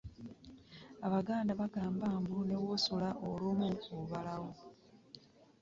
Abaganda 1.07 1.51
bagamba 1.61 2.05
mbu 2.21 2.37
ne 2.47 2.55
w'osula 2.63 3.09
olumu 3.29 3.69
obalawo. 3.99 4.51